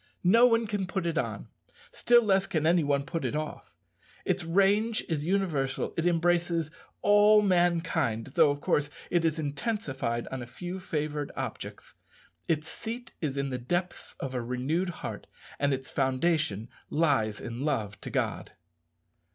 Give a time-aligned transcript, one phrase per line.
[0.23, 1.47] No one can put it on;
[1.91, 3.69] still less can any one put it off.
[4.25, 6.71] Its range is universal; it embraces
[7.03, 11.93] all mankind, though, of course, it is intensified on a few favoured objects;
[12.47, 15.27] its seat is in the depths of a renewed heart,
[15.59, 18.53] and its foundation lies in love to God.